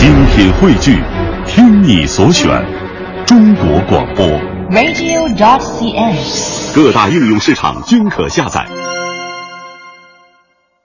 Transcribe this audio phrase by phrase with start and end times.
[0.00, 0.98] 精品汇聚，
[1.46, 2.48] 听你所选，
[3.26, 4.26] 中国广播。
[4.70, 6.74] radio.dot.cn，。
[6.74, 8.66] 各大应用市场均可下载。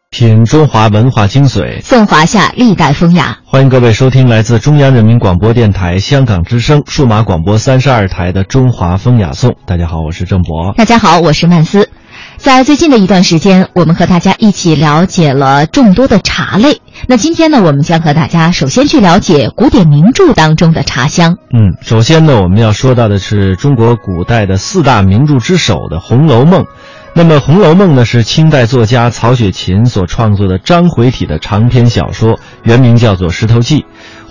[0.10, 3.38] 品中华文化精髓，颂华夏历代风雅。
[3.46, 9.52] 欢迎各位收听来自中央人民广播电台香港之声数码广播三十二台的《中华风雅颂》。
[9.66, 10.74] 大家好，我是郑博。
[10.76, 11.90] 大家好，我是曼斯。
[12.36, 16.82] 在最近的一段时间，我们和大家一起了解了众多的茶类。
[17.08, 21.38] 那今天呢，我们将和大家首先去了解古典名著当中的茶香。
[21.54, 26.64] 嗯，首先呢，我们要说到的是中国古代的四大名著之首的《红楼梦》。
[27.18, 33.78] 那么，《红楼梦》呢是清代作家曹雪芹所创作的章回体的长篇小说，原名叫做《石头记》。《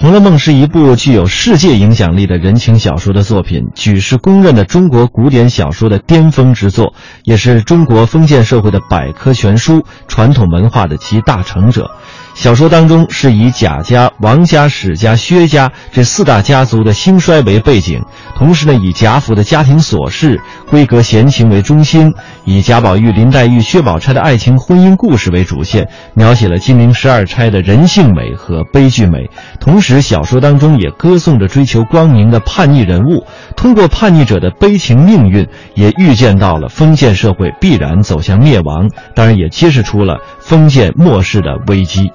[0.04, 11.90] 红楼梦》是一部具有世界影响力的人情小说的作品，举世公认的中国古典小说的巅峰之作，也是中国封建社会的百科全书、传统文化的集大成者。
[12.34, 18.02] 小说当中是以贾家、王家、史家、薛家这四大家族的兴衰为背景，
[18.36, 22.12] 同时呢以贾府的家庭琐事、闺阁闲情为中心，
[22.44, 29.30] 以贾宝玉、林黛玉、薛宝钗的爱情婚姻故事为主线，描写了金陵十二钗的人性美和悲剧美。
[29.60, 33.24] 同时，小说当中也歌颂着追求光明的叛逆人物，
[33.56, 42.10] 通过叛逆者的悲情命运，也预见到了封建社会必然走向灭亡，当然也揭示出了封建末世的危机。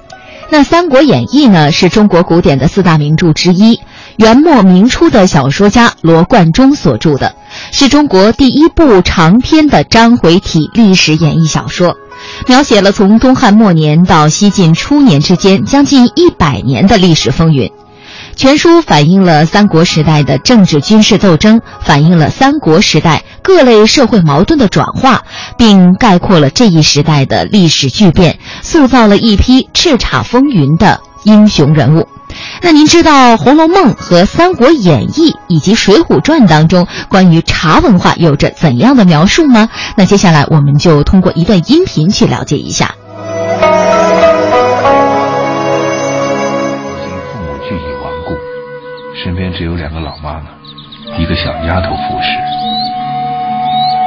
[0.52, 3.80] 那《三国演义》呢，是中国古典的四大名著之一，
[4.18, 7.36] 元末明初的小说家罗贯中所著的，
[7.72, 11.96] 是中国第一部长篇的章回体历史演义小说，
[12.48, 17.72] 描写了从东汉末年到西晋初年之间将近一百年的历史风云。
[18.36, 25.24] 全书反映了三国时代的政治军事斗争，反映了三国时代各类社会矛盾的转化，
[25.58, 32.08] 并概括了这一时代的历史巨变，塑造了一批叱咤风云的英雄人物。
[32.62, 39.70] 那您知道《红楼梦》和《三国演义》以及《水浒传》当中关于茶文化有着怎样的描述吗？
[39.96, 42.94] 那接下来我们就通过一段音频去了解一下。
[43.02, 43.26] 我
[47.02, 48.36] 家父母俱已亡故
[49.24, 50.50] 身边只有两个老妈妈，
[51.18, 52.28] 一个小丫头服侍。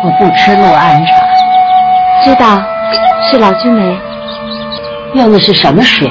[0.04, 1.12] 我不吃洛安茶，
[2.24, 2.62] 知道，
[3.30, 3.98] 是老君梅。
[5.14, 6.10] 用的是什么水？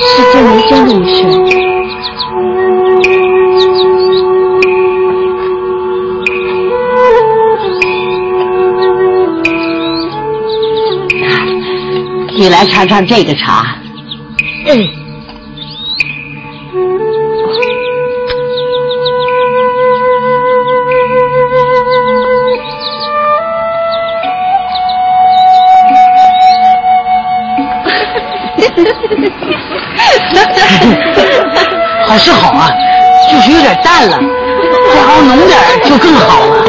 [0.00, 1.62] 是金梅蒸的水。
[12.34, 13.76] 你来尝尝这个茶。
[14.66, 15.02] 嗯。
[32.06, 32.70] 好是好啊，
[33.30, 34.18] 就是有点淡了，
[34.92, 36.62] 再熬浓点就更好了。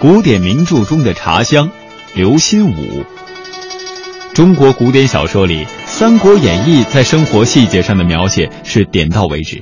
[0.00, 1.68] 古典名著中的茶香，
[2.14, 3.04] 刘心武。
[4.32, 9.60] 中国古典小说里，《三国演义》在生活细节上的描写是点到为止。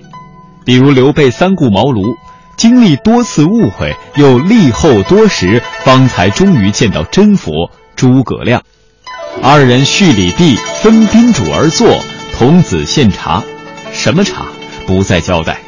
[0.66, 2.16] 比如刘备三顾茅庐，
[2.56, 8.60] 经历多次误会，又立后多时，方才终于见到真佛诸葛亮。
[9.40, 12.00] 二人叙礼毕，分宾主而坐，
[12.36, 13.44] 童子献茶，
[13.92, 14.46] 什么茶
[14.88, 15.60] 不再交代，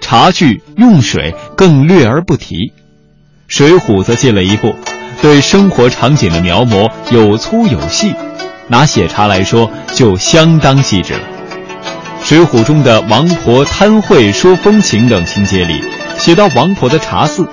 [0.00, 2.54] 茶具用水更略而不提。
[3.48, 4.74] 《水浒》则进了一步，
[5.20, 8.14] 对生活场景的描摹有粗有细，
[8.68, 11.20] 拿写茶来说，就相当细致了。
[12.22, 15.82] 《水浒》中的王婆贪贿说风情等情节里，
[16.18, 17.48] 写到王婆的茶肆，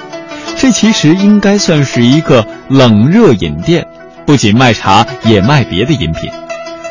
[0.57, 3.85] 这其实应该算是一个冷热饮店，
[4.25, 6.29] 不仅卖茶，也卖别的饮品。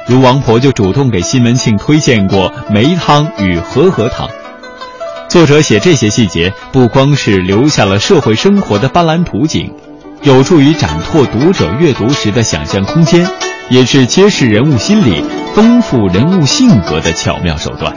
[0.06, 4.28] 如王婆就主动给西门庆推荐过梅汤与和合汤。
[5.28, 9.70] 作者写这些细节，不光是留下了社会生活的斑斓图景，
[10.22, 13.26] 有助于展拓读者阅读时的想象空间，
[13.68, 15.24] 也是揭示人物心理、
[15.54, 17.94] 丰富人物性格的巧妙手段。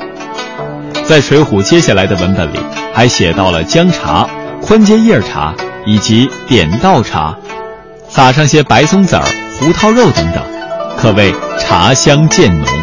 [1.06, 2.60] 在《水浒》接下来的文本里，
[2.94, 4.28] 还写到了姜茶、
[4.62, 7.36] 宽街叶茶以及点道茶，
[8.10, 9.24] 撒上些白松子儿、
[9.60, 10.44] 胡桃肉等等，
[11.00, 12.77] 可谓茶香渐浓。